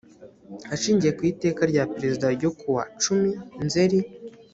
[0.73, 3.31] ashingiye ku iteka rya perezida ryo kuwa cumi
[3.65, 3.99] nzeri